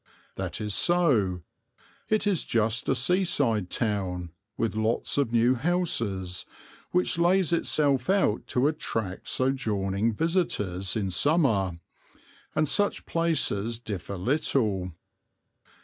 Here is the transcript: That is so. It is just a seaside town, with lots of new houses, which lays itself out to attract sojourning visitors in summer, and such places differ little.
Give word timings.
That 0.35 0.59
is 0.59 0.73
so. 0.73 1.43
It 2.09 2.25
is 2.25 2.43
just 2.43 2.89
a 2.89 2.95
seaside 2.95 3.69
town, 3.69 4.31
with 4.57 4.73
lots 4.75 5.19
of 5.19 5.31
new 5.31 5.53
houses, 5.53 6.43
which 6.89 7.19
lays 7.19 7.53
itself 7.53 8.09
out 8.09 8.47
to 8.47 8.67
attract 8.67 9.27
sojourning 9.27 10.15
visitors 10.15 10.95
in 10.95 11.11
summer, 11.11 11.77
and 12.55 12.67
such 12.67 13.05
places 13.05 13.77
differ 13.77 14.17
little. 14.17 14.91